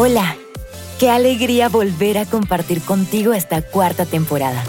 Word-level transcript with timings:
Hola, 0.00 0.36
qué 1.00 1.10
alegría 1.10 1.68
volver 1.68 2.18
a 2.18 2.24
compartir 2.24 2.80
contigo 2.82 3.34
esta 3.34 3.62
cuarta 3.62 4.06
temporada, 4.06 4.62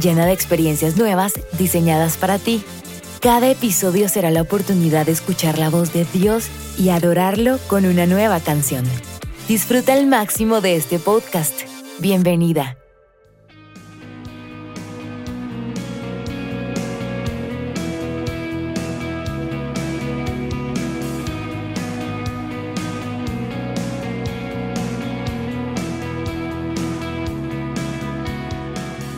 llena 0.00 0.24
de 0.24 0.32
experiencias 0.32 0.96
nuevas 0.96 1.32
diseñadas 1.58 2.16
para 2.16 2.38
ti. 2.38 2.62
Cada 3.20 3.50
episodio 3.50 4.08
será 4.08 4.30
la 4.30 4.42
oportunidad 4.42 5.06
de 5.06 5.10
escuchar 5.10 5.58
la 5.58 5.68
voz 5.68 5.92
de 5.92 6.06
Dios 6.12 6.46
y 6.78 6.90
adorarlo 6.90 7.58
con 7.66 7.86
una 7.86 8.06
nueva 8.06 8.38
canción. 8.38 8.84
Disfruta 9.48 9.94
al 9.94 10.06
máximo 10.06 10.60
de 10.60 10.76
este 10.76 11.00
podcast. 11.00 11.62
Bienvenida. 11.98 12.77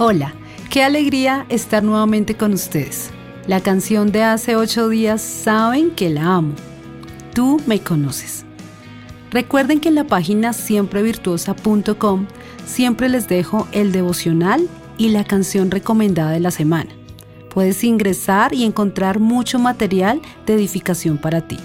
Hola, 0.02 0.32
qué 0.70 0.82
alegría 0.82 1.44
estar 1.50 1.82
nuevamente 1.82 2.34
con 2.34 2.54
ustedes. 2.54 3.10
La 3.46 3.60
canción 3.60 4.12
de 4.12 4.22
hace 4.22 4.56
ocho 4.56 4.88
días 4.88 5.20
saben 5.20 5.90
que 5.90 6.08
la 6.08 6.36
amo. 6.36 6.54
Tú 7.34 7.60
me 7.66 7.80
conoces. 7.80 8.46
Recuerden 9.30 9.78
que 9.78 9.90
en 9.90 9.96
la 9.96 10.04
página 10.04 10.54
siemprevirtuosa.com 10.54 12.26
siempre 12.64 13.10
les 13.10 13.28
dejo 13.28 13.68
el 13.72 13.92
devocional 13.92 14.66
y 14.96 15.10
la 15.10 15.24
canción 15.24 15.70
recomendada 15.70 16.30
de 16.30 16.40
la 16.40 16.50
semana. 16.50 16.88
Puedes 17.50 17.84
ingresar 17.84 18.54
y 18.54 18.64
encontrar 18.64 19.18
mucho 19.20 19.58
material 19.58 20.22
de 20.46 20.54
edificación 20.54 21.18
para 21.18 21.46
ti. 21.46 21.58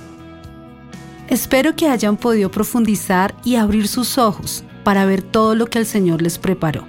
Espero 1.29 1.77
que 1.77 1.87
hayan 1.87 2.17
podido 2.17 2.51
profundizar 2.51 3.33
y 3.45 3.55
abrir 3.55 3.87
sus 3.87 4.17
ojos 4.17 4.65
para 4.83 5.05
ver 5.05 5.21
todo 5.21 5.55
lo 5.55 5.67
que 5.67 5.79
el 5.79 5.85
Señor 5.85 6.21
les 6.21 6.37
preparó. 6.37 6.85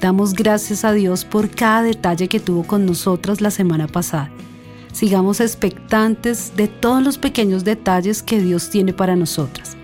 Damos 0.00 0.32
gracias 0.32 0.84
a 0.86 0.92
Dios 0.92 1.26
por 1.26 1.50
cada 1.50 1.82
detalle 1.82 2.26
que 2.28 2.40
tuvo 2.40 2.64
con 2.64 2.86
nosotras 2.86 3.42
la 3.42 3.50
semana 3.50 3.86
pasada. 3.86 4.30
Sigamos 4.92 5.40
expectantes 5.40 6.52
de 6.56 6.68
todos 6.68 7.02
los 7.02 7.18
pequeños 7.18 7.64
detalles 7.64 8.22
que 8.22 8.40
Dios 8.40 8.70
tiene 8.70 8.94
para 8.94 9.14
nosotras. 9.14 9.76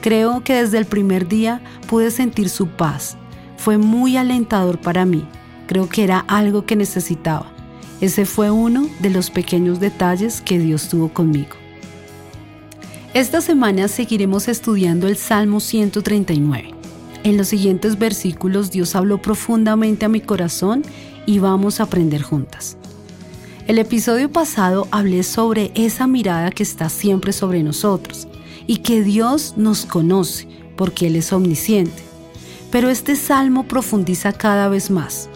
Creo 0.00 0.42
que 0.42 0.54
desde 0.54 0.78
el 0.78 0.86
primer 0.86 1.28
día 1.28 1.60
pude 1.88 2.10
sentir 2.10 2.48
su 2.48 2.68
paz. 2.68 3.18
Fue 3.58 3.76
muy 3.76 4.16
alentador 4.16 4.78
para 4.80 5.04
mí. 5.04 5.26
Creo 5.66 5.90
que 5.90 6.04
era 6.04 6.20
algo 6.20 6.64
que 6.64 6.76
necesitaba. 6.76 7.46
Ese 8.00 8.24
fue 8.24 8.50
uno 8.50 8.88
de 9.00 9.10
los 9.10 9.30
pequeños 9.30 9.78
detalles 9.78 10.40
que 10.40 10.58
Dios 10.58 10.88
tuvo 10.88 11.10
conmigo. 11.10 11.56
Esta 13.12 13.40
semana 13.40 13.88
seguiremos 13.88 14.48
estudiando 14.48 15.06
el 15.06 15.16
Salmo 15.16 15.60
139. 15.60 16.73
En 17.24 17.38
los 17.38 17.48
siguientes 17.48 17.98
versículos 17.98 18.70
Dios 18.70 18.94
habló 18.94 19.20
profundamente 19.20 20.04
a 20.04 20.10
mi 20.10 20.20
corazón 20.20 20.82
y 21.24 21.38
vamos 21.38 21.80
a 21.80 21.84
aprender 21.84 22.20
juntas. 22.20 22.76
El 23.66 23.78
episodio 23.78 24.30
pasado 24.30 24.86
hablé 24.90 25.22
sobre 25.22 25.72
esa 25.74 26.06
mirada 26.06 26.50
que 26.50 26.62
está 26.62 26.90
siempre 26.90 27.32
sobre 27.32 27.62
nosotros 27.62 28.28
y 28.66 28.78
que 28.78 29.02
Dios 29.02 29.54
nos 29.56 29.86
conoce 29.86 30.46
porque 30.76 31.06
Él 31.06 31.16
es 31.16 31.32
omnisciente. 31.32 32.02
Pero 32.70 32.90
este 32.90 33.16
salmo 33.16 33.66
profundiza 33.66 34.34
cada 34.34 34.68
vez 34.68 34.90
más. 34.90 35.30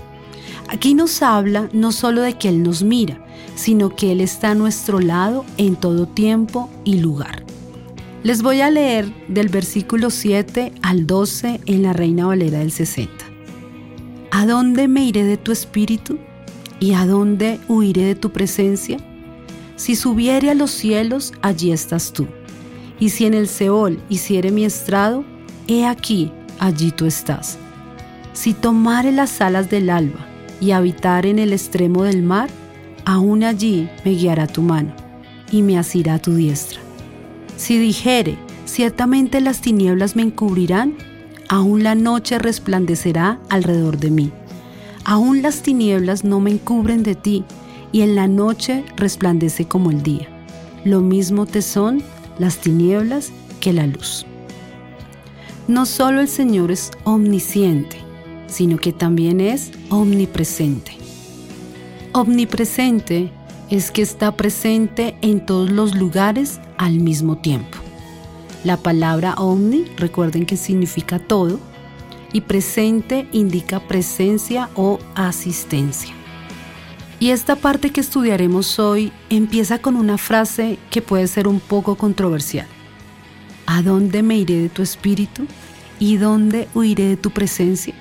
Aquí 0.69 0.93
nos 0.93 1.23
habla 1.23 1.71
no 1.73 1.93
solo 1.93 2.21
de 2.21 2.35
que 2.35 2.51
Él 2.51 2.63
nos 2.63 2.83
mira, 2.83 3.25
sino 3.55 3.97
que 3.97 4.13
Él 4.13 4.21
está 4.21 4.51
a 4.51 4.55
nuestro 4.55 5.01
lado 5.01 5.47
en 5.57 5.75
todo 5.75 6.07
tiempo 6.07 6.69
y 6.85 6.99
lugar. 6.99 7.48
Les 8.29 8.43
voy 8.43 8.61
a 8.61 8.71
leer 8.71 9.11
del 9.29 9.49
versículo 9.49 10.11
7 10.11 10.73
al 10.83 11.07
12 11.07 11.63
en 11.65 11.83
la 11.83 11.95
Reina 11.95 12.27
Valera 12.27 12.59
del 12.59 12.73
60. 12.73 13.11
¿A 14.31 14.45
dónde 14.45 14.87
me 14.87 15.03
iré 15.03 15.25
de 15.25 15.39
tu 15.39 15.51
espíritu? 15.51 16.19
¿Y 16.79 16.93
a 16.93 17.07
dónde 17.07 17.59
huiré 17.69 18.03
de 18.03 18.15
tu 18.15 18.31
presencia? 18.31 18.99
Si 19.77 19.97
subiere 19.97 20.51
a 20.51 20.55
los 20.55 20.71
cielos, 20.71 21.33
allí 21.41 21.73
estás 21.73 22.13
tú. 22.13 22.27
Y 23.01 23.09
si 23.09 23.25
en 23.25 23.33
el 23.33 23.49
Seol 23.49 23.99
hiciere 24.11 24.51
mi 24.51 24.67
estrado, 24.67 25.25
he 25.67 25.87
aquí, 25.87 26.31
allí 26.59 26.91
tú 26.91 27.07
estás. 27.07 27.57
Si 28.35 28.53
tomare 28.53 29.11
las 29.11 29.41
alas 29.41 29.71
del 29.71 29.89
alba 29.89 30.27
y 30.61 30.73
habitar 30.73 31.25
en 31.25 31.39
el 31.39 31.55
extremo 31.55 32.05
del 32.05 32.23
mar, 32.23 32.51
aún 33.07 33.43
allí 33.43 33.89
me 34.05 34.11
guiará 34.11 34.47
tu 34.47 34.61
mano 34.61 34.93
y 35.51 35.63
me 35.63 35.79
asirá 35.79 36.19
tu 36.19 36.35
diestra. 36.35 36.88
Si 37.59 37.77
dijere, 37.77 38.39
ciertamente 38.67 39.41
las 39.41 39.61
tinieblas 39.61 40.15
me 40.15 40.23
encubrirán, 40.23 40.95
aún 41.49 41.83
la 41.83 41.97
noche 41.97 42.39
resplandecerá 42.39 43.41
alrededor 43.51 43.99
de 43.99 44.13
mí. 44.13 44.31
Aún 45.05 45.43
las 45.43 45.63
tinieblas 45.63 46.23
no 46.23 46.39
me 46.39 46.53
encubren 46.53 47.03
de 47.03 47.17
ti, 47.17 47.45
y 47.91 48.03
en 48.03 48.15
la 48.15 48.29
noche 48.29 48.85
resplandece 48.97 49.67
como 49.67 49.91
el 49.91 50.05
día. 50.05 50.29
Lo 50.85 51.01
mismo 51.01 51.47
te 51.47 51.61
son 51.63 52.01
las 52.39 52.59
tinieblas 52.59 53.33
que 53.61 53.73
la 53.73 53.89
luz. 53.89 54.25
No 55.67 55.85
solo 55.85 56.21
el 56.21 56.29
Señor 56.29 56.71
es 56.71 56.93
omnisciente, 57.03 57.97
sino 58.47 58.77
que 58.77 58.93
también 58.93 59.41
es 59.41 59.73
omnipresente. 59.91 60.93
Omnipresente 62.13 63.33
es 63.71 63.91
que 63.91 64.03
está 64.03 64.37
presente 64.37 65.17
en 65.21 65.45
todos 65.45 65.71
los 65.71 65.95
lugares 65.95 66.61
al 66.79 67.01
mismo 67.01 67.37
tiempo. 67.37 67.79
La 68.65 68.77
palabra 68.77 69.35
omni, 69.35 69.85
recuerden 69.97 70.47
que 70.47 70.57
significa 70.57 71.19
todo, 71.19 71.61
y 72.33 72.43
presente 72.43 73.29
indica 73.33 73.81
presencia 73.81 74.69
o 74.75 74.99
asistencia. 75.15 76.13
Y 77.21 77.31
esta 77.31 77.57
parte 77.57 77.91
que 77.91 78.01
estudiaremos 78.01 78.79
hoy 78.79 79.13
empieza 79.29 79.81
con 79.81 79.97
una 79.97 80.19
frase 80.19 80.79
que 80.91 81.03
puede 81.03 81.27
ser 81.27 81.49
un 81.49 81.59
poco 81.61 81.97
controversial. 81.97 82.67
¿A 83.67 83.83
dónde 83.83 84.23
me 84.23 84.39
iré 84.39 84.61
de 84.61 84.69
tu 84.69 84.83
espíritu? 84.83 85.47
¿Y 85.99 86.17
dónde 86.17 86.69
huiré 86.75 87.09
de 87.09 87.17
tu 87.17 87.31
presencia? 87.31 87.95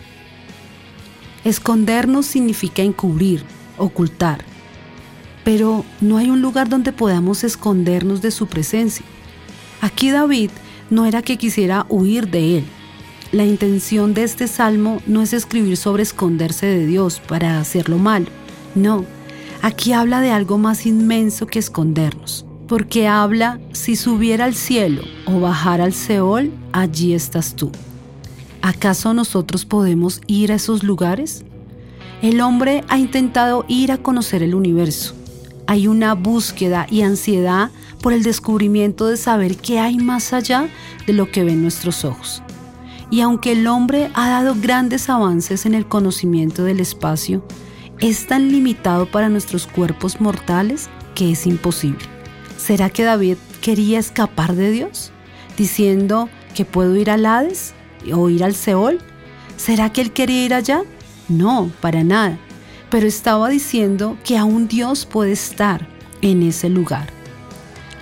Escondernos 1.44 2.26
significa 2.26 2.84
encubrir, 2.84 3.44
ocultar, 3.78 4.44
pero 5.48 5.86
no 6.02 6.18
hay 6.18 6.30
un 6.30 6.42
lugar 6.42 6.68
donde 6.68 6.92
podamos 6.92 7.46
escondernos 7.46 8.22
de 8.22 8.32
su 8.32 8.48
presencia. 8.48 9.06
Aquí 9.80 10.12
David 10.12 10.50
no 10.90 11.06
era 11.06 11.22
que 11.22 11.38
quisiera 11.38 11.86
huir 11.88 12.30
de 12.30 12.58
él. 12.58 12.66
La 13.32 13.46
intención 13.46 14.14
de 14.14 14.24
este 14.24 14.50
salmo 14.50 15.02
no 15.08 15.22
es 15.22 15.32
escribir 15.32 15.78
sobre 15.78 16.04
esconderse 16.04 16.66
de 16.66 16.86
Dios 16.86 17.22
para 17.26 17.62
hacerlo 17.62 17.98
mal. 17.98 18.28
No, 18.76 19.06
aquí 19.62 19.94
habla 19.94 20.20
de 20.20 20.32
algo 20.32 20.58
más 20.58 20.86
inmenso 20.86 21.48
que 21.48 21.60
escondernos. 21.60 22.46
Porque 22.68 23.08
habla, 23.08 23.62
si 23.72 23.96
subiera 23.96 24.44
al 24.44 24.54
cielo 24.54 25.04
o 25.28 25.40
bajara 25.40 25.86
al 25.86 25.94
Seol, 25.94 26.52
allí 26.74 27.14
estás 27.14 27.56
tú. 27.56 27.72
¿Acaso 28.62 29.14
nosotros 29.14 29.64
podemos 29.64 30.20
ir 30.28 30.52
a 30.52 30.56
esos 30.56 30.84
lugares? 30.84 31.46
El 32.22 32.42
hombre 32.42 32.84
ha 32.90 32.98
intentado 32.98 33.64
ir 33.70 33.94
a 33.94 33.98
conocer 33.98 34.44
el 34.44 34.54
universo, 34.54 35.16
hay 35.68 35.88
una 35.88 36.16
búsqueda 36.16 36.88
y 36.90 37.02
ansiedad 37.02 37.70
por 38.02 38.14
el 38.14 38.24
descubrimiento 38.24 39.06
de 39.06 39.18
saber 39.18 39.58
qué 39.58 39.80
hay 39.80 39.98
más 39.98 40.34
allá 40.34 40.70
de 41.06 41.14
lo 41.14 41.30
que 41.30 41.44
ven 41.44 41.62
nuestros 41.62 42.06
ojos. 42.06 42.42
Y 43.12 43.22
aunque 43.22 43.52
el 43.52 43.68
hombre 43.68 44.10
ha 44.14 44.30
dado 44.30 44.56
grandes 44.60 45.10
avances 45.10 45.66
en 45.66 45.76
el 45.76 45.88
conocimiento 45.88 46.64
del 46.64 46.80
espacio, 46.80 47.46
es 48.00 48.28
tan 48.28 48.52
limitado 48.52 49.06
para 49.06 49.30
nuestros 49.30 49.68
cuerpos 49.68 50.22
mortales 50.22 50.90
que 51.16 51.32
es 51.32 51.46
imposible. 51.46 52.06
¿Será 52.58 52.90
que 52.90 53.04
David 53.04 53.38
quería 53.62 54.00
escapar 54.00 54.56
de 54.56 54.72
Dios? 54.72 55.12
Diciendo 55.58 56.30
que 56.56 56.66
puedo 56.66 56.96
ir 56.96 57.10
al 57.10 57.26
Hades 57.26 57.74
o 58.14 58.30
ir 58.30 58.44
al 58.44 58.56
Seol. 58.56 59.00
¿Será 59.58 59.92
que 59.92 60.02
él 60.02 60.12
quería 60.12 60.46
ir 60.46 60.54
allá? 60.54 60.84
No, 61.28 61.72
para 61.82 62.04
nada 62.04 62.40
pero 62.90 63.08
estaba 63.08 63.50
diciendo 63.50 64.18
que 64.24 64.38
aún 64.38 64.68
Dios 64.68 65.06
puede 65.06 65.34
estar 65.34 65.88
en 66.22 66.44
ese 66.44 66.70
lugar. 66.70 67.08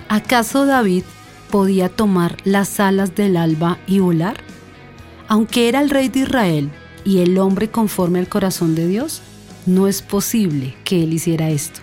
¿Acaso 0.08 0.66
David 0.66 1.04
podía 1.50 1.88
tomar 1.88 2.36
las 2.44 2.80
alas 2.80 3.14
del 3.14 3.36
alba 3.36 3.78
y 3.86 3.98
volar? 3.98 4.36
Aunque 5.28 5.68
era 5.68 5.80
el 5.80 5.90
rey 5.90 6.08
de 6.08 6.20
Israel 6.20 6.70
y 7.04 7.18
el 7.18 7.38
hombre 7.38 7.68
conforme 7.68 8.20
al 8.20 8.28
corazón 8.28 8.74
de 8.74 8.86
Dios, 8.86 9.22
no 9.66 9.88
es 9.88 10.02
posible 10.02 10.76
que 10.84 11.02
él 11.02 11.12
hiciera 11.12 11.50
esto. 11.50 11.80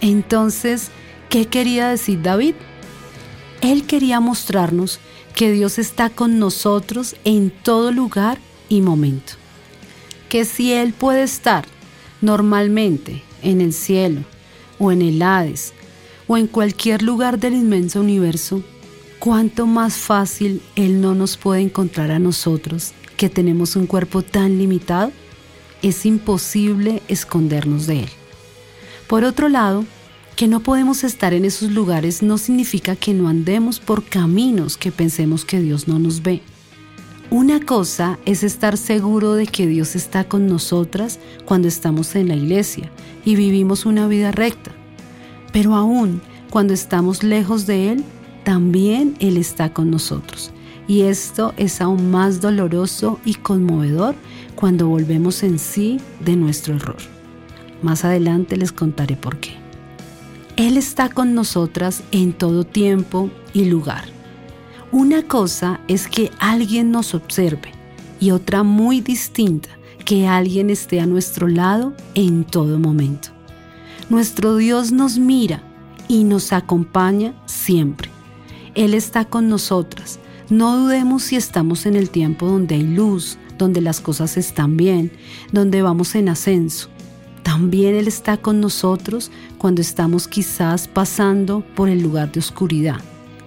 Entonces, 0.00 0.90
¿qué 1.28 1.46
quería 1.46 1.88
decir 1.88 2.22
David? 2.22 2.54
Él 3.60 3.86
quería 3.86 4.20
mostrarnos 4.20 4.98
que 5.34 5.52
Dios 5.52 5.78
está 5.78 6.10
con 6.10 6.38
nosotros 6.38 7.14
en 7.24 7.50
todo 7.50 7.92
lugar 7.92 8.38
y 8.68 8.80
momento. 8.80 9.34
Que 10.28 10.44
si 10.44 10.72
Él 10.72 10.92
puede 10.92 11.22
estar 11.22 11.64
Normalmente, 12.20 13.22
en 13.42 13.60
el 13.60 13.72
cielo, 13.72 14.22
o 14.78 14.92
en 14.92 15.02
el 15.02 15.22
Hades, 15.22 15.72
o 16.26 16.36
en 16.36 16.46
cualquier 16.46 17.02
lugar 17.02 17.38
del 17.38 17.54
inmenso 17.54 18.00
universo, 18.00 18.62
¿cuánto 19.18 19.66
más 19.66 19.96
fácil 19.96 20.62
Él 20.76 21.00
no 21.00 21.14
nos 21.14 21.36
puede 21.36 21.62
encontrar 21.62 22.10
a 22.10 22.18
nosotros 22.18 22.92
que 23.16 23.28
tenemos 23.28 23.76
un 23.76 23.86
cuerpo 23.86 24.22
tan 24.22 24.58
limitado? 24.58 25.12
Es 25.82 26.06
imposible 26.06 27.02
escondernos 27.08 27.86
de 27.86 28.00
Él. 28.00 28.08
Por 29.06 29.24
otro 29.24 29.48
lado, 29.48 29.84
que 30.36 30.46
no 30.46 30.60
podemos 30.60 31.02
estar 31.02 31.34
en 31.34 31.44
esos 31.44 31.72
lugares 31.72 32.22
no 32.22 32.38
significa 32.38 32.94
que 32.94 33.14
no 33.14 33.28
andemos 33.28 33.80
por 33.80 34.04
caminos 34.04 34.76
que 34.76 34.92
pensemos 34.92 35.44
que 35.44 35.60
Dios 35.60 35.88
no 35.88 35.98
nos 35.98 36.22
ve. 36.22 36.42
Una 37.30 37.60
cosa 37.60 38.18
es 38.24 38.42
estar 38.42 38.78
seguro 38.78 39.34
de 39.34 39.46
que 39.46 39.66
Dios 39.66 39.94
está 39.96 40.24
con 40.24 40.46
nosotras 40.46 41.18
cuando 41.44 41.68
estamos 41.68 42.14
en 42.16 42.28
la 42.28 42.34
iglesia 42.34 42.90
y 43.22 43.36
vivimos 43.36 43.84
una 43.84 44.08
vida 44.08 44.32
recta. 44.32 44.70
Pero 45.52 45.74
aún 45.74 46.22
cuando 46.48 46.72
estamos 46.72 47.22
lejos 47.22 47.66
de 47.66 47.92
Él, 47.92 48.04
también 48.44 49.14
Él 49.20 49.36
está 49.36 49.74
con 49.74 49.90
nosotros. 49.90 50.52
Y 50.86 51.02
esto 51.02 51.52
es 51.58 51.82
aún 51.82 52.10
más 52.10 52.40
doloroso 52.40 53.20
y 53.26 53.34
conmovedor 53.34 54.14
cuando 54.54 54.88
volvemos 54.88 55.42
en 55.42 55.58
sí 55.58 56.00
de 56.24 56.34
nuestro 56.34 56.76
error. 56.76 56.96
Más 57.82 58.06
adelante 58.06 58.56
les 58.56 58.72
contaré 58.72 59.16
por 59.16 59.36
qué. 59.36 59.50
Él 60.56 60.78
está 60.78 61.10
con 61.10 61.34
nosotras 61.34 62.02
en 62.10 62.32
todo 62.32 62.64
tiempo 62.64 63.28
y 63.52 63.66
lugar. 63.66 64.17
Una 64.90 65.22
cosa 65.22 65.80
es 65.86 66.08
que 66.08 66.30
alguien 66.38 66.90
nos 66.90 67.14
observe 67.14 67.72
y 68.20 68.30
otra 68.30 68.62
muy 68.62 69.02
distinta, 69.02 69.68
que 70.06 70.26
alguien 70.26 70.70
esté 70.70 71.00
a 71.00 71.06
nuestro 71.06 71.46
lado 71.46 71.92
en 72.14 72.44
todo 72.44 72.78
momento. 72.78 73.28
Nuestro 74.08 74.56
Dios 74.56 74.90
nos 74.90 75.18
mira 75.18 75.62
y 76.08 76.24
nos 76.24 76.54
acompaña 76.54 77.34
siempre. 77.44 78.08
Él 78.74 78.94
está 78.94 79.26
con 79.26 79.50
nosotras. 79.50 80.18
No 80.48 80.78
dudemos 80.78 81.24
si 81.24 81.36
estamos 81.36 81.84
en 81.84 81.94
el 81.94 82.08
tiempo 82.08 82.46
donde 82.46 82.76
hay 82.76 82.84
luz, 82.84 83.36
donde 83.58 83.82
las 83.82 84.00
cosas 84.00 84.38
están 84.38 84.78
bien, 84.78 85.12
donde 85.52 85.82
vamos 85.82 86.14
en 86.14 86.30
ascenso. 86.30 86.88
También 87.42 87.94
Él 87.94 88.08
está 88.08 88.38
con 88.38 88.60
nosotros 88.60 89.30
cuando 89.58 89.82
estamos 89.82 90.28
quizás 90.28 90.88
pasando 90.88 91.62
por 91.76 91.90
el 91.90 92.02
lugar 92.02 92.32
de 92.32 92.40
oscuridad. 92.40 93.00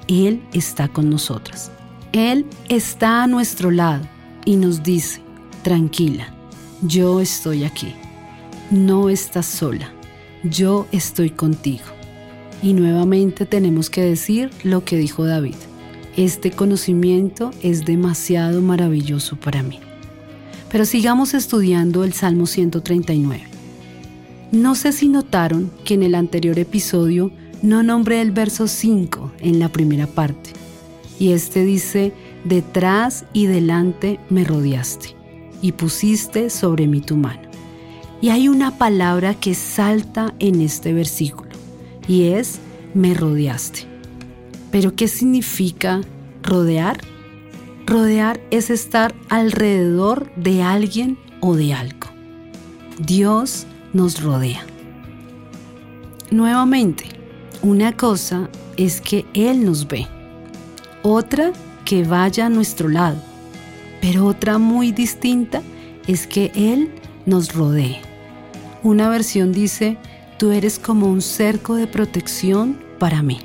Él 0.07 0.41
está 0.53 0.87
con 0.87 1.09
nosotras. 1.09 1.71
Él 2.13 2.45
está 2.69 3.23
a 3.23 3.27
nuestro 3.27 3.71
lado 3.71 4.03
y 4.45 4.57
nos 4.57 4.83
dice, 4.83 5.21
tranquila, 5.63 6.33
yo 6.81 7.21
estoy 7.21 7.63
aquí. 7.63 7.93
No 8.69 9.09
estás 9.09 9.45
sola, 9.45 9.91
yo 10.43 10.87
estoy 10.91 11.29
contigo. 11.29 11.85
Y 12.63 12.73
nuevamente 12.73 13.45
tenemos 13.45 13.89
que 13.89 14.01
decir 14.01 14.49
lo 14.63 14.83
que 14.83 14.97
dijo 14.97 15.25
David. 15.25 15.55
Este 16.17 16.51
conocimiento 16.51 17.51
es 17.61 17.85
demasiado 17.85 18.61
maravilloso 18.61 19.37
para 19.37 19.63
mí. 19.63 19.79
Pero 20.69 20.85
sigamos 20.85 21.33
estudiando 21.33 22.03
el 22.03 22.13
Salmo 22.13 22.45
139. 22.45 23.43
No 24.51 24.75
sé 24.75 24.91
si 24.91 25.07
notaron 25.07 25.71
que 25.85 25.93
en 25.93 26.03
el 26.03 26.15
anterior 26.15 26.59
episodio 26.59 27.31
no 27.61 27.83
nombré 27.83 28.21
el 28.21 28.31
verso 28.31 28.67
5 28.67 29.33
en 29.39 29.59
la 29.59 29.69
primera 29.69 30.07
parte. 30.07 30.51
Y 31.19 31.33
este 31.33 31.63
dice, 31.63 32.13
detrás 32.43 33.25
y 33.33 33.45
delante 33.45 34.19
me 34.29 34.43
rodeaste 34.43 35.15
y 35.61 35.73
pusiste 35.73 36.49
sobre 36.49 36.87
mí 36.87 37.01
tu 37.01 37.15
mano. 37.15 37.41
Y 38.21 38.29
hay 38.29 38.47
una 38.47 38.77
palabra 38.77 39.33
que 39.33 39.53
salta 39.53 40.33
en 40.39 40.61
este 40.61 40.93
versículo 40.93 41.51
y 42.07 42.29
es 42.29 42.59
me 42.93 43.13
rodeaste. 43.13 43.85
Pero 44.71 44.95
¿qué 44.95 45.07
significa 45.07 46.01
rodear? 46.43 46.99
Rodear 47.85 48.39
es 48.51 48.69
estar 48.69 49.13
alrededor 49.29 50.31
de 50.35 50.63
alguien 50.63 51.17
o 51.39 51.55
de 51.55 51.73
algo. 51.73 52.07
Dios 52.99 53.65
nos 53.93 54.21
rodea. 54.21 54.65
Nuevamente, 56.29 57.20
una 57.61 57.95
cosa 57.95 58.49
es 58.77 59.01
que 59.01 59.25
Él 59.33 59.65
nos 59.65 59.87
ve, 59.87 60.07
otra 61.03 61.51
que 61.85 62.03
vaya 62.03 62.47
a 62.47 62.49
nuestro 62.49 62.89
lado, 62.89 63.17
pero 64.01 64.25
otra 64.25 64.57
muy 64.57 64.91
distinta 64.91 65.61
es 66.07 66.27
que 66.27 66.51
Él 66.55 66.91
nos 67.25 67.53
rodee. 67.53 68.01
Una 68.83 69.09
versión 69.09 69.51
dice, 69.51 69.97
tú 70.37 70.51
eres 70.51 70.79
como 70.79 71.07
un 71.07 71.21
cerco 71.21 71.75
de 71.75 71.87
protección 71.87 72.79
para 72.97 73.21
mí. 73.21 73.39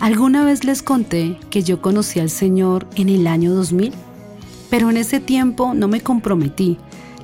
Alguna 0.00 0.44
vez 0.44 0.64
les 0.64 0.82
conté 0.82 1.38
que 1.50 1.62
yo 1.62 1.80
conocí 1.80 2.20
al 2.20 2.30
Señor 2.30 2.86
en 2.96 3.08
el 3.08 3.26
año 3.26 3.54
2000, 3.54 3.92
pero 4.70 4.90
en 4.90 4.96
ese 4.96 5.20
tiempo 5.20 5.74
no 5.74 5.88
me 5.88 6.00
comprometí 6.00 6.78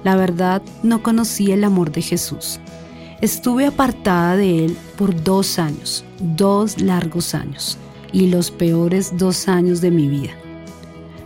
la 0.04 0.16
verdad, 0.16 0.62
no 0.82 1.02
conocí 1.02 1.50
el 1.50 1.64
amor 1.64 1.90
de 1.90 2.02
Jesús. 2.02 2.60
Estuve 3.24 3.64
apartada 3.64 4.36
de 4.36 4.66
Él 4.66 4.76
por 4.98 5.24
dos 5.24 5.58
años, 5.58 6.04
dos 6.36 6.82
largos 6.82 7.34
años, 7.34 7.78
y 8.12 8.26
los 8.26 8.50
peores 8.50 9.16
dos 9.16 9.48
años 9.48 9.80
de 9.80 9.90
mi 9.90 10.08
vida. 10.08 10.32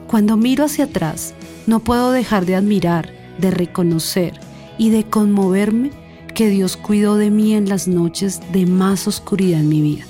Cuando 0.07 0.37
miro 0.37 0.67
hacia 0.67 0.85
atrás, 0.85 1.35
no 1.67 1.81
puedo 1.81 2.13
dejar 2.13 2.47
de 2.47 2.55
admirar, 2.55 3.13
de 3.39 3.51
reconocer 3.51 4.39
y 4.79 4.91
de 4.91 5.07
conmoverme 5.11 5.91
que 6.37 6.49
Dios 6.49 6.77
cuidó 6.77 7.17
de 7.17 7.31
mí 7.31 7.55
en 7.55 7.69
las 7.69 7.89
noches 7.89 8.41
de 8.53 8.65
más 8.65 9.09
oscuridad 9.09 9.59
en 9.59 9.69
mi 9.69 9.83
vida. 9.83 10.05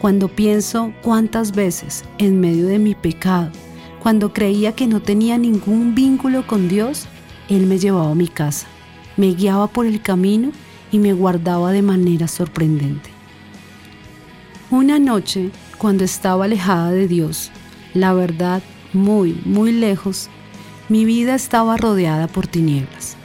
Cuando 0.00 0.28
pienso 0.28 0.92
cuántas 1.02 1.50
veces, 1.50 2.04
en 2.18 2.38
medio 2.38 2.68
de 2.68 2.78
mi 2.78 2.94
pecado, 2.94 3.50
cuando 4.00 4.32
creía 4.32 4.76
que 4.76 4.86
no 4.86 5.02
tenía 5.02 5.38
ningún 5.38 5.96
vínculo 5.96 6.46
con 6.46 6.68
Dios, 6.68 7.06
él 7.48 7.66
me 7.66 7.80
llevaba 7.80 8.12
a 8.12 8.14
mi 8.14 8.28
casa, 8.28 8.68
me 9.16 9.34
guiaba 9.34 9.66
por 9.66 9.86
el 9.86 10.00
camino 10.02 10.52
y 10.92 10.98
me 10.98 11.12
guardaba 11.12 11.72
de 11.72 11.82
manera 11.82 12.28
sorprendente. 12.28 13.10
Una 14.70 14.98
noche, 14.98 15.50
cuando 15.78 16.04
estaba 16.04 16.44
alejada 16.44 16.90
de 16.92 17.08
Dios, 17.08 17.50
la 17.94 18.12
verdad 18.12 18.62
muy, 18.92 19.40
muy 19.44 19.72
lejos, 19.72 20.28
mi 20.88 21.04
vida 21.04 21.34
estaba 21.34 21.76
rodeada 21.76 22.26
por 22.26 22.46
tinieblas. 22.46 23.16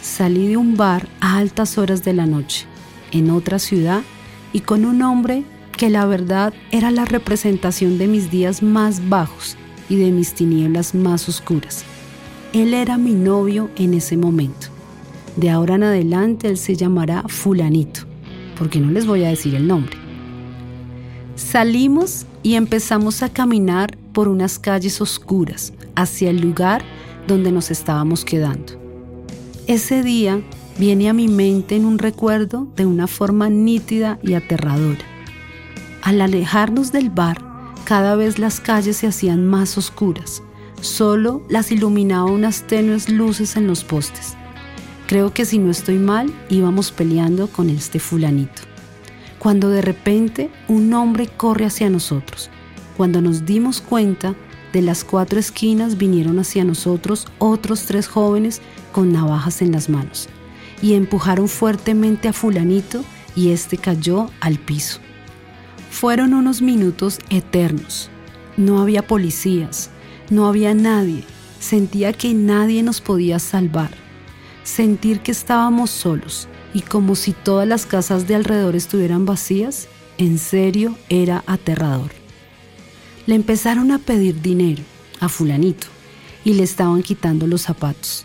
Salí 0.00 0.48
de 0.48 0.56
un 0.56 0.76
bar 0.76 1.08
a 1.20 1.38
altas 1.38 1.78
horas 1.78 2.04
de 2.04 2.12
la 2.12 2.26
noche, 2.26 2.66
en 3.10 3.30
otra 3.30 3.58
ciudad, 3.58 4.02
y 4.52 4.60
con 4.60 4.84
un 4.84 5.02
hombre 5.02 5.44
que 5.76 5.90
la 5.90 6.06
verdad 6.06 6.52
era 6.70 6.90
la 6.90 7.04
representación 7.04 7.98
de 7.98 8.06
mis 8.06 8.30
días 8.30 8.62
más 8.62 9.08
bajos 9.08 9.56
y 9.88 9.96
de 9.96 10.10
mis 10.10 10.34
tinieblas 10.34 10.94
más 10.94 11.28
oscuras. 11.28 11.84
Él 12.52 12.74
era 12.74 12.98
mi 12.98 13.14
novio 13.14 13.70
en 13.76 13.94
ese 13.94 14.16
momento. 14.16 14.68
De 15.36 15.50
ahora 15.50 15.76
en 15.76 15.84
adelante 15.84 16.48
él 16.48 16.58
se 16.58 16.76
llamará 16.76 17.24
fulanito, 17.28 18.00
porque 18.58 18.80
no 18.80 18.90
les 18.90 19.06
voy 19.06 19.24
a 19.24 19.28
decir 19.28 19.54
el 19.54 19.66
nombre. 19.66 19.96
Salimos 21.36 22.26
y 22.42 22.54
empezamos 22.54 23.22
a 23.22 23.32
caminar 23.32 23.96
por 24.12 24.28
unas 24.28 24.58
calles 24.58 25.00
oscuras 25.00 25.72
hacia 25.96 26.30
el 26.30 26.40
lugar 26.40 26.82
donde 27.26 27.50
nos 27.50 27.70
estábamos 27.70 28.24
quedando. 28.24 28.74
Ese 29.66 30.02
día 30.02 30.42
viene 30.78 31.08
a 31.08 31.12
mi 31.12 31.28
mente 31.28 31.76
en 31.76 31.84
un 31.84 31.98
recuerdo 31.98 32.68
de 32.76 32.86
una 32.86 33.06
forma 33.06 33.48
nítida 33.48 34.18
y 34.22 34.34
aterradora. 34.34 35.04
Al 36.02 36.20
alejarnos 36.20 36.92
del 36.92 37.10
bar, 37.10 37.40
cada 37.84 38.16
vez 38.16 38.38
las 38.38 38.60
calles 38.60 38.98
se 38.98 39.06
hacían 39.06 39.46
más 39.46 39.78
oscuras 39.78 40.42
Solo 40.82 41.42
las 41.48 41.70
iluminaba 41.70 42.24
unas 42.24 42.66
tenues 42.66 43.08
luces 43.08 43.56
en 43.56 43.68
los 43.68 43.84
postes. 43.84 44.36
Creo 45.12 45.34
que 45.34 45.44
si 45.44 45.58
no 45.58 45.70
estoy 45.70 45.98
mal, 45.98 46.32
íbamos 46.48 46.90
peleando 46.90 47.46
con 47.46 47.68
este 47.68 48.00
fulanito. 48.00 48.62
Cuando 49.38 49.68
de 49.68 49.82
repente 49.82 50.50
un 50.68 50.94
hombre 50.94 51.26
corre 51.28 51.66
hacia 51.66 51.90
nosotros. 51.90 52.48
Cuando 52.96 53.20
nos 53.20 53.44
dimos 53.44 53.82
cuenta, 53.82 54.34
de 54.72 54.80
las 54.80 55.04
cuatro 55.04 55.38
esquinas 55.38 55.98
vinieron 55.98 56.38
hacia 56.38 56.64
nosotros 56.64 57.26
otros 57.36 57.84
tres 57.84 58.08
jóvenes 58.08 58.62
con 58.90 59.12
navajas 59.12 59.60
en 59.60 59.72
las 59.72 59.90
manos 59.90 60.30
y 60.80 60.94
empujaron 60.94 61.46
fuertemente 61.46 62.28
a 62.28 62.32
fulanito 62.32 63.04
y 63.36 63.50
este 63.50 63.76
cayó 63.76 64.30
al 64.40 64.58
piso. 64.58 64.98
Fueron 65.90 66.32
unos 66.32 66.62
minutos 66.62 67.18
eternos. 67.28 68.08
No 68.56 68.80
había 68.80 69.06
policías, 69.06 69.90
no 70.30 70.46
había 70.46 70.72
nadie. 70.72 71.22
Sentía 71.60 72.14
que 72.14 72.32
nadie 72.32 72.82
nos 72.82 73.02
podía 73.02 73.38
salvar. 73.38 74.01
Sentir 74.64 75.20
que 75.20 75.32
estábamos 75.32 75.90
solos 75.90 76.48
y 76.72 76.82
como 76.82 77.16
si 77.16 77.32
todas 77.32 77.66
las 77.66 77.86
casas 77.86 78.28
de 78.28 78.34
alrededor 78.34 78.76
estuvieran 78.76 79.26
vacías, 79.26 79.88
en 80.18 80.38
serio 80.38 80.96
era 81.08 81.42
aterrador. 81.46 82.12
Le 83.26 83.34
empezaron 83.34 83.90
a 83.90 83.98
pedir 83.98 84.40
dinero 84.40 84.82
a 85.20 85.28
fulanito 85.28 85.88
y 86.44 86.54
le 86.54 86.62
estaban 86.62 87.02
quitando 87.02 87.46
los 87.46 87.62
zapatos. 87.62 88.24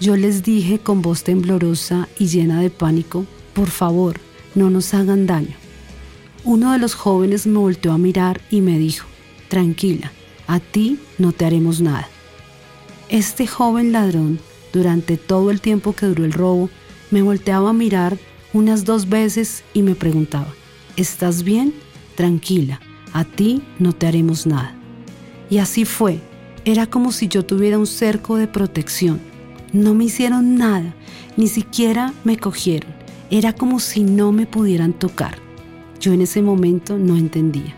Yo 0.00 0.16
les 0.16 0.42
dije 0.42 0.78
con 0.78 1.00
voz 1.00 1.22
temblorosa 1.22 2.08
y 2.18 2.26
llena 2.26 2.60
de 2.60 2.70
pánico, 2.70 3.24
por 3.54 3.70
favor, 3.70 4.18
no 4.54 4.70
nos 4.70 4.94
hagan 4.94 5.26
daño. 5.26 5.56
uno 6.44 6.72
de 6.72 6.78
los 6.78 6.94
jóvenes 6.94 7.46
me 7.46 7.58
volteó 7.58 7.92
a 7.92 7.98
mirar 7.98 8.40
y 8.50 8.62
me 8.62 8.78
dijo, 8.78 9.06
tranquila, 9.48 10.10
a 10.48 10.58
ti 10.58 10.98
no 11.18 11.32
te 11.32 11.44
haremos 11.44 11.80
nada. 11.80 12.08
Este 13.08 13.46
joven 13.46 13.92
ladrón, 13.92 14.40
durante 14.72 15.16
todo 15.16 15.50
el 15.50 15.60
tiempo 15.60 15.94
que 15.94 16.06
duró 16.06 16.24
el 16.24 16.32
robo, 16.32 16.70
me 17.10 17.22
volteaba 17.22 17.70
a 17.70 17.74
mirar 17.74 18.18
unas 18.52 18.84
dos 18.84 19.08
veces 19.08 19.64
y 19.74 19.82
me 19.82 19.94
preguntaba, 19.94 20.48
¿estás 20.96 21.42
bien? 21.42 21.74
Tranquila, 22.14 22.80
a 23.12 23.24
ti 23.24 23.62
no 23.78 23.92
te 23.92 24.06
haremos 24.06 24.46
nada. 24.46 24.74
Y 25.50 25.58
así 25.58 25.84
fue, 25.84 26.20
era 26.64 26.86
como 26.86 27.12
si 27.12 27.28
yo 27.28 27.44
tuviera 27.44 27.78
un 27.78 27.86
cerco 27.86 28.36
de 28.36 28.46
protección. 28.46 29.20
No 29.72 29.94
me 29.94 30.04
hicieron 30.04 30.56
nada, 30.56 30.94
ni 31.36 31.48
siquiera 31.48 32.12
me 32.24 32.36
cogieron. 32.36 32.92
Era 33.30 33.52
como 33.54 33.80
si 33.80 34.02
no 34.04 34.32
me 34.32 34.46
pudieran 34.46 34.92
tocar. 34.92 35.38
Yo 36.00 36.12
en 36.12 36.20
ese 36.20 36.42
momento 36.42 36.98
no 36.98 37.16
entendía. 37.16 37.74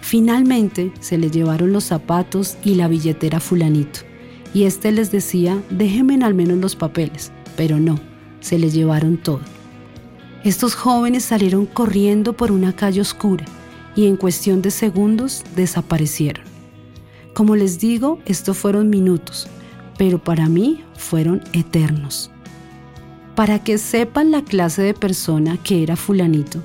Finalmente 0.00 0.92
se 1.00 1.18
le 1.18 1.30
llevaron 1.30 1.72
los 1.72 1.84
zapatos 1.84 2.56
y 2.64 2.74
la 2.74 2.88
billetera 2.88 3.40
fulanito. 3.40 4.00
Y 4.52 4.64
éste 4.64 4.92
les 4.92 5.10
decía, 5.10 5.62
déjenme 5.70 6.22
al 6.24 6.34
menos 6.34 6.58
los 6.58 6.76
papeles. 6.76 7.32
Pero 7.56 7.78
no, 7.78 7.98
se 8.40 8.58
le 8.58 8.70
llevaron 8.70 9.16
todo. 9.16 9.40
Estos 10.44 10.74
jóvenes 10.74 11.24
salieron 11.24 11.66
corriendo 11.66 12.32
por 12.32 12.50
una 12.50 12.74
calle 12.74 13.00
oscura 13.00 13.44
y 13.94 14.06
en 14.06 14.16
cuestión 14.16 14.62
de 14.62 14.70
segundos 14.70 15.44
desaparecieron. 15.54 16.44
Como 17.34 17.56
les 17.56 17.78
digo, 17.78 18.18
estos 18.24 18.56
fueron 18.56 18.90
minutos, 18.90 19.48
pero 19.98 20.18
para 20.18 20.48
mí 20.48 20.82
fueron 20.96 21.42
eternos. 21.52 22.30
Para 23.34 23.62
que 23.62 23.78
sepan 23.78 24.30
la 24.30 24.42
clase 24.42 24.82
de 24.82 24.94
persona 24.94 25.58
que 25.62 25.82
era 25.82 25.96
fulanito, 25.96 26.62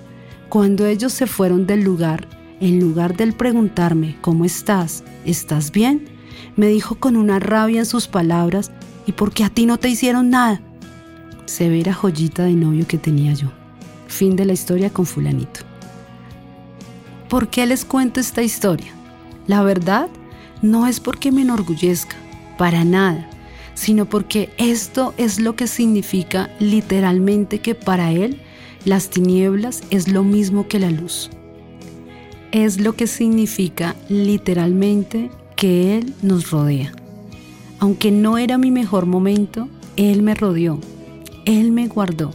cuando 0.49 0.85
ellos 0.85 1.11
se 1.13 1.27
fueron 1.27 1.67
del 1.67 1.83
lugar, 1.83 2.27
en 2.61 2.79
lugar 2.79 3.17
de 3.17 3.31
preguntarme, 3.33 4.17
¿cómo 4.21 4.45
estás? 4.45 5.03
¿Estás 5.25 5.71
bien? 5.71 6.14
Me 6.55 6.67
dijo 6.67 6.95
con 6.95 7.15
una 7.15 7.39
rabia 7.39 7.79
en 7.79 7.85
sus 7.85 8.07
palabras, 8.07 8.71
¿y 9.05 9.11
por 9.11 9.31
qué 9.31 9.43
a 9.43 9.49
ti 9.49 9.65
no 9.65 9.77
te 9.77 9.89
hicieron 9.89 10.29
nada? 10.29 10.61
Severa 11.45 11.93
joyita 11.93 12.43
de 12.43 12.53
novio 12.53 12.87
que 12.87 12.97
tenía 12.97 13.33
yo. 13.33 13.51
Fin 14.07 14.35
de 14.35 14.45
la 14.45 14.53
historia 14.53 14.89
con 14.89 15.05
fulanito. 15.05 15.61
¿Por 17.29 17.49
qué 17.49 17.65
les 17.65 17.85
cuento 17.85 18.19
esta 18.19 18.43
historia? 18.43 18.91
La 19.47 19.63
verdad 19.63 20.07
no 20.61 20.87
es 20.87 20.99
porque 20.99 21.31
me 21.31 21.41
enorgullezca, 21.41 22.15
para 22.57 22.83
nada, 22.83 23.29
sino 23.73 24.05
porque 24.05 24.49
esto 24.57 25.13
es 25.17 25.39
lo 25.39 25.55
que 25.55 25.67
significa 25.67 26.49
literalmente 26.59 27.59
que 27.59 27.75
para 27.75 28.11
Él 28.11 28.41
las 28.85 29.09
tinieblas 29.09 29.81
es 29.89 30.07
lo 30.07 30.23
mismo 30.23 30.67
que 30.67 30.79
la 30.79 30.91
luz. 30.91 31.29
Es 32.51 32.79
lo 32.79 32.93
que 32.93 33.07
significa 33.07 33.95
literalmente 34.07 35.29
que 35.55 35.97
Él 35.97 36.13
nos 36.21 36.51
rodea. 36.51 36.91
Aunque 37.79 38.11
no 38.11 38.37
era 38.37 38.57
mi 38.57 38.71
mejor 38.71 39.05
momento, 39.05 39.67
Él 39.95 40.21
me 40.21 40.35
rodeó, 40.35 40.79
Él 41.45 41.71
me 41.71 41.87
guardó. 41.87 42.31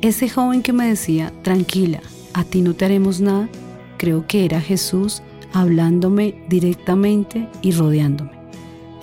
Ese 0.00 0.28
joven 0.28 0.62
que 0.62 0.72
me 0.72 0.86
decía, 0.86 1.32
tranquila, 1.42 2.00
a 2.34 2.44
ti 2.44 2.60
no 2.60 2.74
te 2.74 2.84
haremos 2.84 3.20
nada, 3.20 3.48
creo 3.96 4.26
que 4.26 4.44
era 4.44 4.60
Jesús 4.60 5.22
hablándome 5.52 6.42
directamente 6.48 7.48
y 7.62 7.72
rodeándome. 7.72 8.32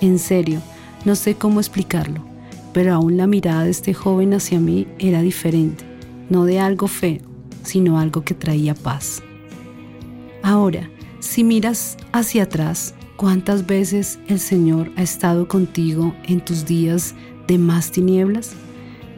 En 0.00 0.18
serio, 0.18 0.60
no 1.04 1.16
sé 1.16 1.34
cómo 1.34 1.60
explicarlo, 1.60 2.24
pero 2.72 2.94
aún 2.94 3.16
la 3.16 3.26
mirada 3.26 3.64
de 3.64 3.70
este 3.70 3.92
joven 3.94 4.34
hacia 4.34 4.60
mí 4.60 4.86
era 4.98 5.20
diferente 5.20 5.84
no 6.28 6.44
de 6.44 6.60
algo 6.60 6.88
feo, 6.88 7.20
sino 7.62 7.98
algo 7.98 8.22
que 8.22 8.34
traía 8.34 8.74
paz. 8.74 9.22
Ahora, 10.42 10.90
si 11.20 11.44
miras 11.44 11.96
hacia 12.12 12.44
atrás, 12.44 12.94
¿cuántas 13.24 13.64
veces 13.64 14.18
el 14.28 14.38
Señor 14.38 14.92
ha 14.96 15.02
estado 15.02 15.48
contigo 15.48 16.14
en 16.24 16.42
tus 16.42 16.66
días 16.66 17.14
de 17.48 17.56
más 17.56 17.90
tinieblas? 17.90 18.52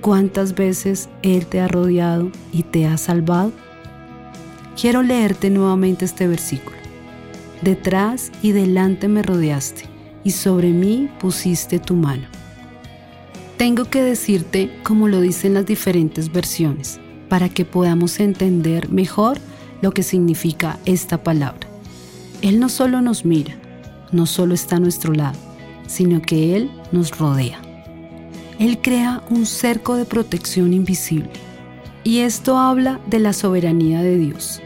¿Cuántas 0.00 0.54
veces 0.54 1.08
Él 1.22 1.44
te 1.46 1.58
ha 1.58 1.66
rodeado 1.66 2.30
y 2.52 2.62
te 2.62 2.86
ha 2.86 2.98
salvado? 2.98 3.50
Quiero 4.80 5.02
leerte 5.02 5.50
nuevamente 5.50 6.04
este 6.04 6.28
versículo. 6.28 6.76
Detrás 7.62 8.30
y 8.42 8.52
delante 8.52 9.08
me 9.08 9.24
rodeaste, 9.24 9.86
y 10.22 10.30
sobre 10.30 10.68
mí 10.68 11.10
pusiste 11.18 11.80
tu 11.80 11.96
mano. 11.96 12.28
Tengo 13.56 13.86
que 13.86 14.04
decirte 14.04 14.70
como 14.84 15.08
lo 15.08 15.20
dicen 15.20 15.52
las 15.52 15.66
diferentes 15.66 16.30
versiones, 16.30 17.00
para 17.28 17.48
que 17.48 17.64
podamos 17.64 18.20
entender 18.20 18.88
mejor 18.88 19.38
lo 19.82 19.90
que 19.90 20.04
significa 20.04 20.78
esta 20.84 21.24
palabra. 21.24 21.66
Él 22.40 22.60
no 22.60 22.68
solo 22.68 23.00
nos 23.00 23.24
mira, 23.24 23.56
no 24.12 24.26
solo 24.26 24.54
está 24.54 24.76
a 24.76 24.80
nuestro 24.80 25.12
lado, 25.12 25.38
sino 25.86 26.22
que 26.22 26.56
Él 26.56 26.70
nos 26.92 27.16
rodea. 27.16 27.60
Él 28.58 28.78
crea 28.80 29.22
un 29.30 29.46
cerco 29.46 29.96
de 29.96 30.04
protección 30.04 30.72
invisible. 30.72 31.30
Y 32.04 32.20
esto 32.20 32.56
habla 32.56 33.00
de 33.06 33.18
la 33.18 33.32
soberanía 33.32 34.00
de 34.02 34.16
Dios. 34.16 34.62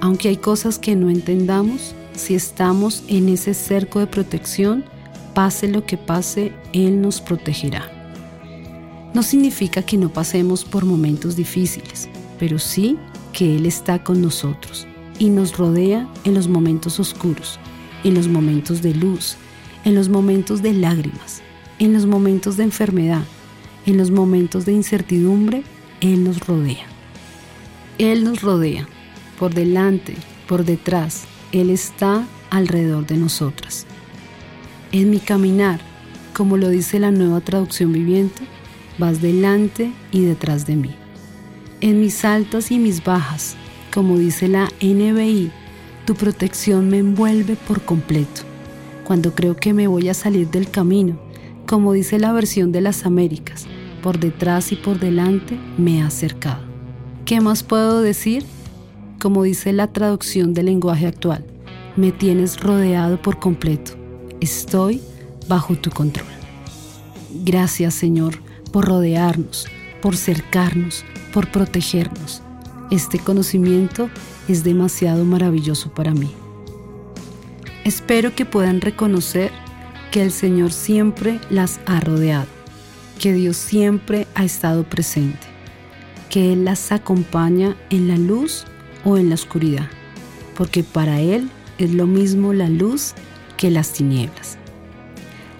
Aunque 0.00 0.28
hay 0.28 0.36
cosas 0.36 0.78
que 0.78 0.94
no 0.94 1.10
entendamos, 1.10 1.94
si 2.14 2.34
estamos 2.34 3.02
en 3.08 3.28
ese 3.28 3.54
cerco 3.54 3.98
de 3.98 4.06
protección, 4.06 4.84
pase 5.34 5.68
lo 5.68 5.84
que 5.84 5.96
pase, 5.96 6.52
Él 6.72 7.00
nos 7.00 7.20
protegerá 7.20 7.96
no 9.16 9.22
significa 9.22 9.80
que 9.80 9.96
no 9.96 10.10
pasemos 10.10 10.62
por 10.62 10.84
momentos 10.84 11.36
difíciles, 11.36 12.06
pero 12.38 12.58
sí 12.58 12.98
que 13.32 13.56
Él 13.56 13.64
está 13.64 14.04
con 14.04 14.20
nosotros 14.20 14.86
y 15.18 15.30
nos 15.30 15.56
rodea 15.56 16.06
en 16.24 16.34
los 16.34 16.48
momentos 16.48 17.00
oscuros, 17.00 17.58
en 18.06 18.14
los 18.14 18.28
momentos 18.28 18.82
de 18.82 18.94
luz, 18.94 19.36
en 19.84 19.96
los 19.96 20.08
momentos 20.08 20.62
de 20.62 20.72
lágrimas, 20.72 21.42
en 21.80 21.92
los 21.92 22.06
momentos 22.06 22.56
de 22.56 22.62
enfermedad, 22.62 23.24
en 23.84 23.96
los 23.96 24.12
momentos 24.12 24.64
de 24.64 24.74
incertidumbre, 24.74 25.64
Él 26.00 26.22
nos 26.22 26.38
rodea. 26.46 26.86
Él 27.98 28.22
nos 28.22 28.42
rodea, 28.42 28.86
por 29.40 29.54
delante, 29.54 30.14
por 30.46 30.64
detrás, 30.64 31.24
Él 31.50 31.68
está 31.68 32.24
alrededor 32.50 33.08
de 33.08 33.16
nosotras. 33.16 33.86
En 34.92 35.10
mi 35.10 35.18
caminar, 35.18 35.80
como 36.32 36.56
lo 36.58 36.68
dice 36.68 37.00
la 37.00 37.10
nueva 37.10 37.40
traducción 37.40 37.92
viviente, 37.92 38.44
vas 38.98 39.20
delante 39.20 39.90
y 40.12 40.20
detrás 40.20 40.64
de 40.64 40.76
mí. 40.76 40.94
En 41.80 42.00
mis 42.00 42.24
altas 42.24 42.70
y 42.70 42.78
mis 42.78 43.02
bajas, 43.02 43.56
como 43.92 44.16
dice 44.16 44.46
la 44.46 44.68
NBI, 44.80 45.50
tu 46.06 46.14
protección 46.14 46.88
me 46.88 46.98
envuelve 46.98 47.56
por 47.56 47.82
completo. 47.82 48.42
Cuando 49.04 49.34
creo 49.34 49.56
que 49.56 49.74
me 49.74 49.88
voy 49.88 50.08
a 50.08 50.14
salir 50.14 50.48
del 50.48 50.70
camino, 50.70 51.18
como 51.66 51.92
dice 51.92 52.20
la 52.20 52.32
versión 52.32 52.70
de 52.70 52.80
las 52.80 53.04
Américas, 53.04 53.66
por 54.02 54.20
detrás 54.20 54.70
y 54.70 54.76
por 54.76 55.00
delante 55.00 55.58
me 55.76 56.00
ha 56.00 56.06
acercado. 56.06 56.64
¿Qué 57.24 57.40
más 57.40 57.64
puedo 57.64 58.00
decir? 58.02 58.44
Como 59.20 59.42
dice 59.42 59.72
la 59.72 59.92
traducción 59.92 60.54
del 60.54 60.66
lenguaje 60.66 61.08
actual, 61.08 61.44
me 61.96 62.12
tienes 62.12 62.60
rodeado 62.60 63.20
por 63.20 63.40
completo. 63.40 63.92
Estoy 64.40 65.00
bajo 65.48 65.74
tu 65.74 65.90
control. 65.90 66.28
Gracias 67.44 67.94
Señor 67.94 68.34
por 68.70 68.86
rodearnos, 68.86 69.66
por 70.00 70.16
cercarnos, 70.16 71.04
por 71.32 71.50
protegernos. 71.50 72.42
Este 72.92 73.18
conocimiento 73.18 74.08
es 74.48 74.64
demasiado 74.64 75.24
maravilloso 75.24 75.90
para 75.90 76.12
mí. 76.12 76.32
Espero 77.84 78.34
que 78.34 78.44
puedan 78.44 78.80
reconocer 78.80 79.50
que 80.10 80.22
el 80.22 80.32
Señor 80.32 80.72
siempre 80.72 81.40
las 81.50 81.80
ha 81.86 82.00
rodeado, 82.00 82.46
que 83.20 83.32
Dios 83.32 83.56
siempre 83.56 84.26
ha 84.34 84.44
estado 84.44 84.84
presente, 84.84 85.46
que 86.30 86.52
Él 86.52 86.64
las 86.64 86.90
acompaña 86.92 87.76
en 87.90 88.08
la 88.08 88.16
luz 88.16 88.64
o 89.04 89.16
en 89.16 89.28
la 89.28 89.34
oscuridad, 89.34 89.88
porque 90.56 90.82
para 90.82 91.20
Él 91.20 91.50
es 91.78 91.92
lo 91.92 92.06
mismo 92.06 92.52
la 92.52 92.68
luz 92.68 93.14
que 93.56 93.70
las 93.70 93.92
tinieblas. 93.92 94.58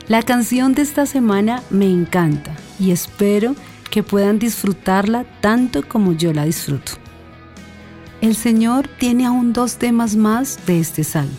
La 0.09 0.23
canción 0.23 0.75
de 0.75 0.83
esta 0.83 1.07
semana 1.07 1.63
me 1.71 1.91
encanta 1.91 2.55
y 2.79 2.93
espero 2.93 3.57
que 3.91 4.03
puedan 4.03 4.39
disfrutarla 4.39 5.25
tanto 5.41 5.87
como 5.87 6.13
yo 6.13 6.33
la 6.33 6.45
disfruto. 6.45 7.06
El 8.27 8.35
Señor 8.35 8.89
tiene 8.89 9.25
aún 9.25 9.53
dos 9.53 9.77
temas 9.77 10.17
más 10.17 10.67
de 10.67 10.81
este 10.81 11.05
salmo. 11.05 11.37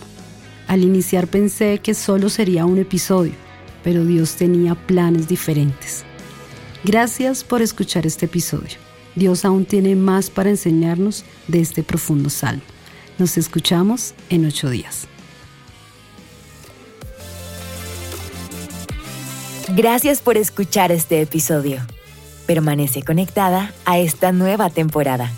Al 0.70 0.84
iniciar 0.84 1.28
pensé 1.28 1.80
que 1.80 1.94
solo 1.94 2.30
sería 2.30 2.66
un 2.66 2.78
episodio, 2.78 3.34
pero 3.84 4.06
Dios 4.06 4.36
tenía 4.36 4.74
planes 4.74 5.28
diferentes. 5.28 6.06
Gracias 6.86 7.44
por 7.44 7.62
escuchar 7.62 8.06
este 8.08 8.28
episodio. 8.28 8.78
Dios 9.16 9.44
aún 9.44 9.66
tiene 9.66 9.98
más 9.98 10.30
para 10.30 10.50
enseñarnos 10.50 11.26
de 11.50 11.60
este 11.60 11.84
profundo 11.84 12.30
salmo. 12.30 12.64
Nos 13.18 13.38
escuchamos 13.38 14.14
en 14.30 14.46
ocho 14.46 14.70
días. 14.70 15.10
Gracias 19.76 20.22
por 20.22 20.38
escuchar 20.38 20.94
este 20.94 21.20
episodio. 21.20 21.86
Permanece 22.46 23.04
conectada 23.04 23.74
a 23.84 24.00
esta 24.00 24.32
nueva 24.32 24.70
temporada. 24.70 25.34